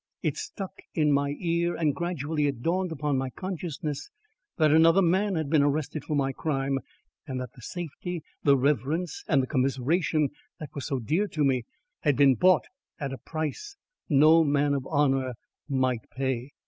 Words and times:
It 0.23 0.35
stuck 0.35 0.73
in 0.95 1.11
my 1.11 1.35
ear 1.37 1.75
and 1.75 1.93
gradually 1.93 2.47
it 2.47 2.63
dawned 2.63 2.91
upon 2.91 3.19
my 3.19 3.29
consciousness 3.29 4.09
that 4.57 4.71
another 4.71 5.03
man 5.03 5.35
had 5.35 5.47
been 5.47 5.61
arrested 5.61 6.03
for 6.05 6.15
my 6.15 6.31
crime 6.31 6.79
and 7.27 7.39
that 7.39 7.53
the 7.53 7.61
safety, 7.61 8.23
the 8.41 8.57
reverence 8.57 9.23
and 9.27 9.43
the 9.43 9.45
commiseration 9.45 10.29
that 10.59 10.73
were 10.73 10.81
so 10.81 10.97
dear 10.97 11.27
to 11.27 11.43
me 11.43 11.65
had 11.99 12.17
been 12.17 12.33
bought 12.33 12.65
at 12.99 13.13
a 13.13 13.19
price 13.19 13.75
no 14.09 14.43
man 14.43 14.73
of 14.73 14.87
honour 14.87 15.33
might 15.69 16.09
pay. 16.09 16.49